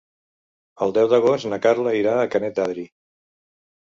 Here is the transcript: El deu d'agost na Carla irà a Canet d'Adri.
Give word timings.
El 0.85 0.95
deu 0.95 1.11
d'agost 1.11 1.49
na 1.53 1.61
Carla 1.67 1.93
irà 1.99 2.17
a 2.23 2.27
Canet 2.37 2.59
d'Adri. 2.61 2.87